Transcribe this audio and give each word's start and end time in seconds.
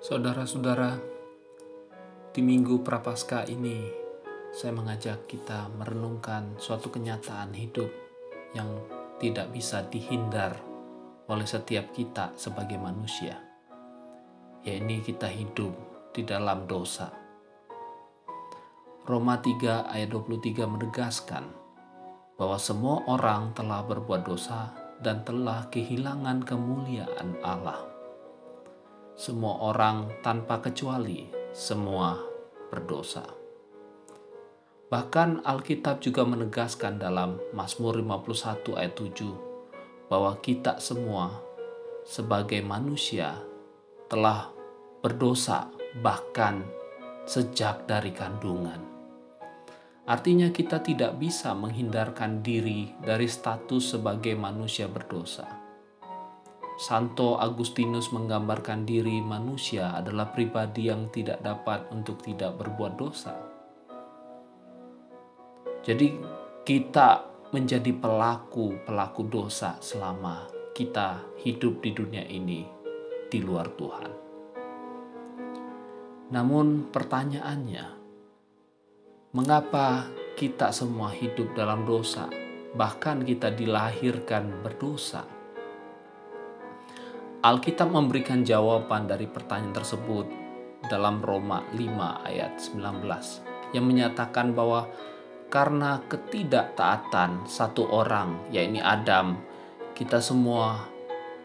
Saudara-saudara, 0.00 0.96
di 2.32 2.40
Minggu 2.40 2.80
Prapaskah 2.80 3.44
ini 3.52 3.84
saya 4.48 4.72
mengajak 4.72 5.28
kita 5.28 5.68
merenungkan 5.76 6.56
suatu 6.56 6.88
kenyataan 6.88 7.52
hidup 7.52 7.92
yang 8.56 8.80
tidak 9.20 9.52
bisa 9.52 9.84
dihindar 9.92 10.56
oleh 11.28 11.44
setiap 11.44 11.92
kita 11.92 12.32
sebagai 12.32 12.80
manusia. 12.80 13.44
Yaitu 14.64 15.12
kita 15.12 15.28
hidup 15.28 15.76
di 16.16 16.24
dalam 16.24 16.64
dosa. 16.64 17.12
Roma 19.04 19.36
3 19.36 19.84
ayat 19.84 20.08
23 20.08 20.64
menegaskan 20.64 21.44
bahwa 22.40 22.56
semua 22.56 23.04
orang 23.04 23.52
telah 23.52 23.84
berbuat 23.84 24.24
dosa 24.24 24.72
dan 25.04 25.28
telah 25.28 25.68
kehilangan 25.68 26.40
kemuliaan 26.40 27.36
Allah 27.44 27.89
semua 29.20 29.60
orang 29.60 30.08
tanpa 30.24 30.64
kecuali 30.64 31.28
semua 31.52 32.16
berdosa. 32.72 33.20
Bahkan 34.88 35.44
Alkitab 35.44 36.00
juga 36.00 36.24
menegaskan 36.24 36.96
dalam 36.96 37.36
Mazmur 37.52 38.00
51 38.00 38.80
ayat 38.80 38.96
7 38.96 40.08
bahwa 40.08 40.40
kita 40.40 40.80
semua 40.80 41.36
sebagai 42.08 42.64
manusia 42.64 43.36
telah 44.08 44.48
berdosa 45.04 45.68
bahkan 46.00 46.64
sejak 47.28 47.84
dari 47.84 48.16
kandungan. 48.16 48.80
Artinya 50.08 50.48
kita 50.48 50.80
tidak 50.80 51.20
bisa 51.20 51.52
menghindarkan 51.52 52.40
diri 52.40 52.88
dari 53.04 53.28
status 53.28 54.00
sebagai 54.00 54.32
manusia 54.32 54.88
berdosa 54.88 55.59
Santo 56.80 57.36
Agustinus 57.36 58.08
menggambarkan 58.08 58.88
diri 58.88 59.20
manusia 59.20 59.92
adalah 59.92 60.32
pribadi 60.32 60.88
yang 60.88 61.12
tidak 61.12 61.44
dapat 61.44 61.84
untuk 61.92 62.24
tidak 62.24 62.56
berbuat 62.56 62.96
dosa. 62.96 63.36
Jadi 65.84 66.16
kita 66.64 67.28
menjadi 67.52 67.92
pelaku-pelaku 67.92 69.22
dosa 69.28 69.76
selama 69.84 70.48
kita 70.72 71.20
hidup 71.44 71.84
di 71.84 71.92
dunia 71.92 72.24
ini 72.24 72.64
di 73.28 73.38
luar 73.44 73.68
Tuhan. 73.76 74.10
Namun 76.32 76.88
pertanyaannya, 76.88 77.86
mengapa 79.36 80.08
kita 80.32 80.72
semua 80.72 81.12
hidup 81.12 81.52
dalam 81.52 81.84
dosa, 81.84 82.32
bahkan 82.72 83.20
kita 83.20 83.52
dilahirkan 83.52 84.64
berdosa? 84.64 85.39
Alkitab 87.40 87.88
memberikan 87.88 88.44
jawaban 88.44 89.08
dari 89.08 89.24
pertanyaan 89.24 89.72
tersebut 89.72 90.28
dalam 90.92 91.24
Roma 91.24 91.64
5 91.72 92.28
ayat 92.28 92.60
19 92.60 93.72
yang 93.72 93.88
menyatakan 93.88 94.52
bahwa 94.52 94.84
karena 95.48 96.04
ketidaktaatan 96.04 97.48
satu 97.48 97.88
orang 97.88 98.44
yakni 98.52 98.84
Adam 98.84 99.40
kita 99.96 100.20
semua 100.20 100.84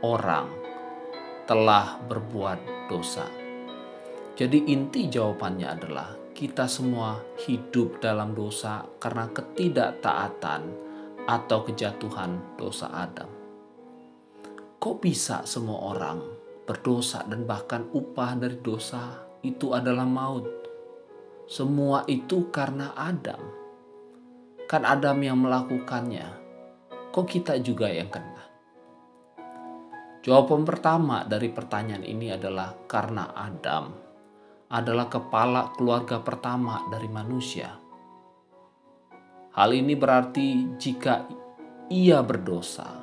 orang 0.00 0.48
telah 1.44 2.00
berbuat 2.08 2.88
dosa. 2.88 3.28
Jadi 4.32 4.72
inti 4.72 5.12
jawabannya 5.12 5.68
adalah 5.68 6.08
kita 6.32 6.72
semua 6.72 7.20
hidup 7.44 8.00
dalam 8.00 8.32
dosa 8.32 8.80
karena 8.96 9.28
ketidaktaatan 9.28 10.72
atau 11.28 11.58
kejatuhan 11.68 12.56
dosa 12.56 12.88
Adam. 12.88 13.41
Kok 14.82 14.98
bisa 14.98 15.46
semua 15.46 15.94
orang 15.94 16.18
berdosa 16.66 17.22
dan 17.30 17.46
bahkan 17.46 17.86
upah 17.94 18.34
dari 18.34 18.58
dosa 18.58 19.30
itu 19.46 19.78
adalah 19.78 20.02
maut? 20.02 20.42
Semua 21.46 22.02
itu 22.10 22.50
karena 22.50 22.90
Adam. 22.98 23.38
Kan 24.66 24.82
Adam 24.82 25.22
yang 25.22 25.38
melakukannya. 25.38 26.26
Kok 27.14 27.26
kita 27.30 27.62
juga 27.62 27.94
yang 27.94 28.10
kena? 28.10 28.42
Jawaban 30.26 30.66
pertama 30.66 31.22
dari 31.30 31.46
pertanyaan 31.54 32.02
ini 32.02 32.34
adalah 32.34 32.74
karena 32.90 33.38
Adam 33.38 33.86
adalah 34.66 35.06
kepala 35.06 35.70
keluarga 35.78 36.18
pertama 36.18 36.90
dari 36.90 37.06
manusia. 37.06 37.70
Hal 39.54 39.78
ini 39.78 39.94
berarti 39.94 40.74
jika 40.74 41.22
ia 41.86 42.18
berdosa, 42.26 43.01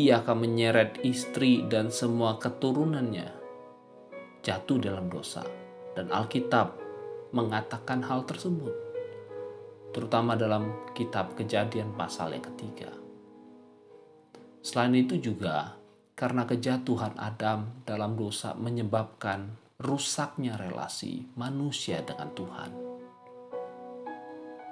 ia 0.00 0.24
akan 0.24 0.48
menyeret 0.48 1.04
istri 1.04 1.68
dan 1.68 1.92
semua 1.92 2.40
keturunannya 2.40 3.28
jatuh 4.42 4.78
dalam 4.80 5.12
dosa. 5.12 5.44
Dan 5.92 6.08
Alkitab 6.08 6.72
mengatakan 7.36 8.00
hal 8.00 8.24
tersebut, 8.24 8.72
terutama 9.92 10.32
dalam 10.32 10.72
kitab 10.96 11.36
kejadian 11.36 11.92
pasal 11.92 12.32
yang 12.32 12.44
ketiga. 12.44 12.88
Selain 14.64 14.96
itu 14.96 15.20
juga, 15.20 15.76
karena 16.16 16.48
kejatuhan 16.48 17.12
Adam 17.20 17.84
dalam 17.84 18.16
dosa 18.16 18.56
menyebabkan 18.56 19.52
rusaknya 19.82 20.56
relasi 20.56 21.28
manusia 21.36 22.00
dengan 22.00 22.32
Tuhan. 22.32 22.70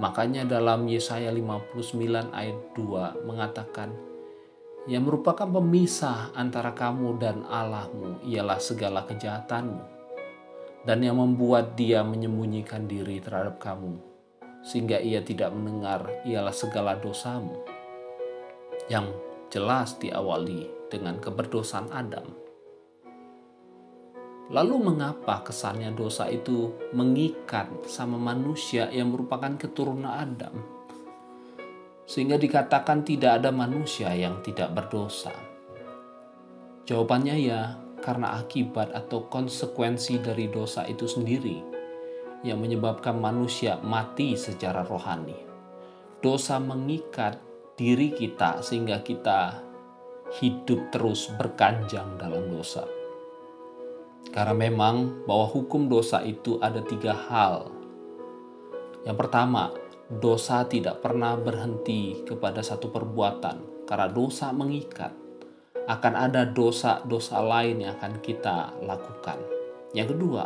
Makanya 0.00 0.48
dalam 0.48 0.88
Yesaya 0.88 1.28
59 1.28 2.32
ayat 2.32 2.58
2 2.72 3.28
mengatakan, 3.28 3.92
yang 4.88 5.04
merupakan 5.04 5.44
pemisah 5.44 6.32
antara 6.32 6.72
kamu 6.72 7.20
dan 7.20 7.44
Allahmu 7.44 8.24
ialah 8.24 8.56
segala 8.56 9.04
kejahatanmu 9.04 10.00
dan 10.88 10.98
yang 11.04 11.20
membuat 11.20 11.76
dia 11.76 12.00
menyembunyikan 12.00 12.88
diri 12.88 13.20
terhadap 13.20 13.60
kamu 13.60 14.00
sehingga 14.64 15.00
ia 15.00 15.20
tidak 15.20 15.52
mendengar 15.52 16.08
ialah 16.24 16.52
segala 16.52 16.96
dosamu 16.96 17.60
yang 18.88 19.12
jelas 19.52 20.00
diawali 20.00 20.88
dengan 20.88 21.20
keberdosaan 21.20 21.92
Adam. 21.92 22.26
Lalu 24.50 24.76
mengapa 24.82 25.46
kesannya 25.46 25.94
dosa 25.94 26.26
itu 26.26 26.74
mengikat 26.90 27.70
sama 27.86 28.18
manusia 28.18 28.90
yang 28.90 29.14
merupakan 29.14 29.54
keturunan 29.54 30.10
Adam? 30.10 30.79
Sehingga 32.10 32.34
dikatakan 32.34 33.06
tidak 33.06 33.38
ada 33.38 33.54
manusia 33.54 34.10
yang 34.10 34.42
tidak 34.42 34.74
berdosa? 34.74 35.30
Jawabannya 36.82 37.38
ya, 37.38 37.78
karena 38.02 38.34
akibat 38.42 38.90
atau 38.90 39.30
konsekuensi 39.30 40.18
dari 40.18 40.50
dosa 40.50 40.82
itu 40.90 41.06
sendiri 41.06 41.62
yang 42.42 42.58
menyebabkan 42.58 43.14
manusia 43.14 43.78
mati 43.78 44.34
secara 44.34 44.82
rohani. 44.82 45.38
Dosa 46.18 46.58
mengikat 46.58 47.38
diri 47.78 48.10
kita 48.10 48.58
sehingga 48.58 49.06
kita 49.06 49.62
hidup 50.42 50.90
terus 50.90 51.30
berkanjang 51.38 52.18
dalam 52.18 52.50
dosa. 52.50 52.82
Karena 54.34 54.52
memang 54.52 55.26
bahwa 55.30 55.46
hukum 55.46 55.86
dosa 55.86 56.26
itu 56.26 56.58
ada 56.58 56.82
tiga 56.82 57.14
hal. 57.14 57.70
Yang 59.06 59.16
pertama, 59.16 59.72
dosa 60.10 60.66
tidak 60.66 60.98
pernah 60.98 61.38
berhenti 61.38 62.26
kepada 62.26 62.66
satu 62.66 62.90
perbuatan 62.90 63.86
karena 63.86 64.10
dosa 64.10 64.50
mengikat. 64.50 65.14
Akan 65.86 66.18
ada 66.18 66.46
dosa-dosa 66.46 67.38
lain 67.38 67.86
yang 67.86 67.94
akan 67.98 68.18
kita 68.18 68.74
lakukan. 68.82 69.38
Yang 69.94 70.18
kedua, 70.18 70.44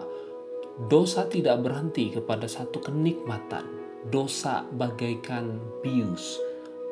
dosa 0.89 1.25
tidak 1.29 1.65
berhenti 1.65 2.13
kepada 2.13 2.45
satu 2.45 2.81
kenikmatan. 2.81 3.65
Dosa 4.05 4.69
bagaikan 4.69 5.57
bius, 5.81 6.37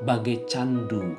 bagai 0.01 0.49
candu 0.49 1.13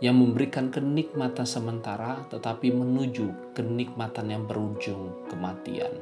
yang 0.00 0.16
memberikan 0.16 0.72
kenikmatan 0.72 1.44
sementara 1.44 2.24
tetapi 2.32 2.72
menuju 2.72 3.52
kenikmatan 3.52 4.32
yang 4.32 4.48
berujung 4.48 5.28
kematian. 5.28 5.92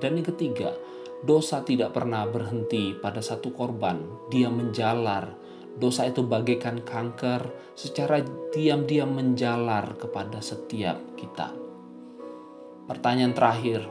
Dan 0.00 0.16
yang 0.16 0.32
ketiga, 0.32 0.72
Dosa 1.18 1.66
tidak 1.66 1.98
pernah 1.98 2.22
berhenti 2.30 2.94
pada 2.94 3.18
satu 3.18 3.50
korban, 3.50 3.98
dia 4.30 4.46
menjalar. 4.46 5.34
Dosa 5.74 6.06
itu 6.06 6.22
bagaikan 6.22 6.86
kanker, 6.86 7.74
secara 7.74 8.22
diam-diam 8.54 9.10
menjalar 9.10 9.98
kepada 9.98 10.38
setiap 10.38 10.98
kita. 11.18 11.54
Pertanyaan 12.86 13.34
terakhir, 13.34 13.82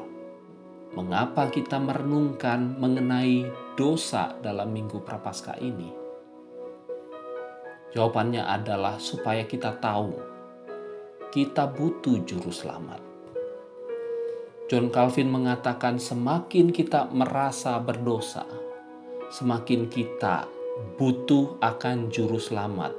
mengapa 0.96 1.52
kita 1.52 1.80
merenungkan 1.84 2.80
mengenai 2.80 3.44
dosa 3.76 4.36
dalam 4.40 4.72
Minggu 4.72 5.04
Prapaskah 5.04 5.60
ini? 5.60 5.92
Jawabannya 7.92 8.44
adalah 8.44 9.00
supaya 9.00 9.44
kita 9.44 9.80
tahu 9.80 10.38
kita 11.28 11.68
butuh 11.68 12.24
juru 12.24 12.50
selamat. 12.50 13.07
John 14.68 14.92
Calvin 14.92 15.32
mengatakan 15.32 15.96
semakin 15.96 16.76
kita 16.76 17.08
merasa 17.16 17.80
berdosa, 17.80 18.44
semakin 19.32 19.88
kita 19.88 20.44
butuh 21.00 21.56
akan 21.64 22.12
juru 22.12 22.36
selamat. 22.36 22.92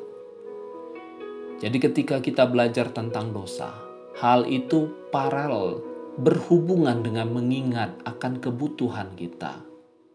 Jadi 1.60 1.76
ketika 1.76 2.24
kita 2.24 2.48
belajar 2.48 2.88
tentang 2.88 3.36
dosa, 3.36 3.68
hal 4.16 4.48
itu 4.48 4.88
paralel 5.12 5.84
berhubungan 6.16 7.04
dengan 7.04 7.36
mengingat 7.36 8.00
akan 8.08 8.40
kebutuhan 8.40 9.12
kita 9.12 9.60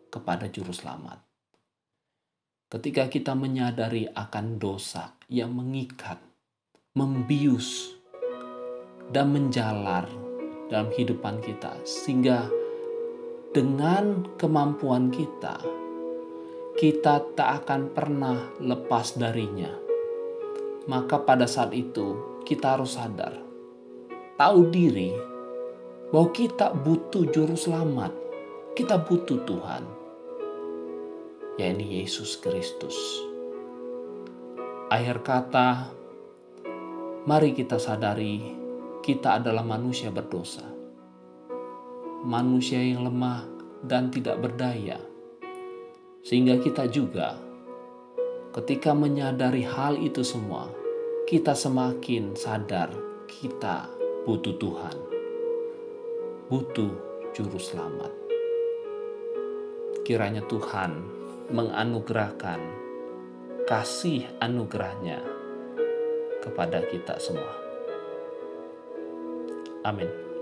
kepada 0.10 0.50
Juru 0.50 0.74
Selamat. 0.74 1.22
Ketika 2.68 3.14
kita 3.14 3.38
menyadari 3.38 4.10
akan 4.10 4.58
dosa 4.58 5.14
yang 5.30 5.54
mengikat, 5.54 6.18
membius, 6.98 7.94
dan 9.14 9.30
menjalar 9.30 10.23
dalam 10.68 10.92
kehidupan 10.92 11.44
kita, 11.44 11.80
sehingga 11.84 12.48
dengan 13.54 14.28
kemampuan 14.36 15.14
kita, 15.14 15.62
kita 16.74 17.38
tak 17.38 17.50
akan 17.64 17.94
pernah 17.94 18.50
lepas 18.58 19.14
darinya. 19.14 19.70
Maka, 20.90 21.22
pada 21.22 21.46
saat 21.46 21.72
itu, 21.72 22.42
kita 22.44 22.76
harus 22.76 22.98
sadar, 22.98 23.40
tahu 24.36 24.68
diri 24.74 25.14
bahwa 26.12 26.30
kita 26.34 26.74
butuh 26.74 27.30
juru 27.30 27.56
selamat. 27.56 28.12
Kita 28.74 28.98
butuh 29.06 29.46
Tuhan, 29.46 29.84
yaitu 31.62 31.86
Yesus 31.86 32.42
Kristus. 32.42 32.98
Akhir 34.90 35.22
kata, 35.22 35.94
mari 37.30 37.54
kita 37.54 37.78
sadari 37.78 38.63
kita 39.04 39.44
adalah 39.44 39.62
manusia 39.68 40.10
berdosa. 40.10 40.64
Manusia 42.24 42.80
yang 42.80 43.04
lemah 43.04 43.44
dan 43.84 44.08
tidak 44.08 44.40
berdaya. 44.40 44.96
Sehingga 46.24 46.56
kita 46.64 46.88
juga 46.88 47.36
ketika 48.56 48.96
menyadari 48.96 49.68
hal 49.68 50.00
itu 50.00 50.24
semua, 50.24 50.72
kita 51.28 51.52
semakin 51.52 52.32
sadar 52.32 52.96
kita 53.28 53.92
butuh 54.24 54.56
Tuhan 54.56 55.14
butuh 56.54 56.94
juru 57.34 57.58
selamat. 57.58 58.14
Kiranya 60.06 60.46
Tuhan 60.46 61.02
menganugerahkan 61.50 62.62
kasih 63.66 64.30
anugerahnya 64.38 65.24
kepada 66.46 66.86
kita 66.94 67.18
semua. 67.18 67.73
Amén. 69.84 70.33